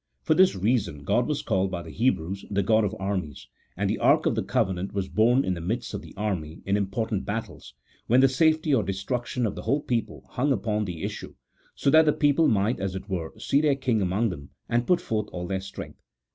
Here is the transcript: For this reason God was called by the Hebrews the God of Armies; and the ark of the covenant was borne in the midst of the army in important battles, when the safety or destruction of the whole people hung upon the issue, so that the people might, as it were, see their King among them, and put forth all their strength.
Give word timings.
For 0.23 0.33
this 0.33 0.55
reason 0.55 1.03
God 1.03 1.27
was 1.27 1.43
called 1.43 1.69
by 1.69 1.83
the 1.83 1.91
Hebrews 1.91 2.45
the 2.49 2.63
God 2.63 2.83
of 2.83 2.95
Armies; 2.99 3.45
and 3.77 3.87
the 3.87 3.99
ark 3.99 4.25
of 4.25 4.33
the 4.33 4.41
covenant 4.41 4.93
was 4.93 5.07
borne 5.07 5.45
in 5.45 5.53
the 5.53 5.61
midst 5.61 5.93
of 5.93 6.01
the 6.01 6.15
army 6.17 6.63
in 6.65 6.75
important 6.75 7.23
battles, 7.23 7.75
when 8.07 8.19
the 8.19 8.27
safety 8.27 8.73
or 8.73 8.81
destruction 8.81 9.45
of 9.45 9.53
the 9.53 9.61
whole 9.61 9.81
people 9.81 10.25
hung 10.31 10.51
upon 10.51 10.85
the 10.85 11.03
issue, 11.03 11.35
so 11.75 11.91
that 11.91 12.05
the 12.05 12.13
people 12.13 12.47
might, 12.47 12.79
as 12.79 12.95
it 12.95 13.09
were, 13.09 13.31
see 13.37 13.61
their 13.61 13.75
King 13.75 14.01
among 14.01 14.29
them, 14.29 14.49
and 14.67 14.87
put 14.87 14.99
forth 14.99 15.27
all 15.31 15.45
their 15.45 15.61
strength. 15.61 16.01